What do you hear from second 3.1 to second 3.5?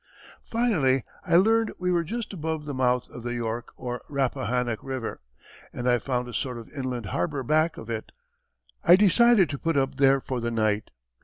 of the